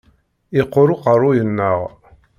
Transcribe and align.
Yeqqur 0.57 0.87
uqerruy-nneɣ. 0.93 1.79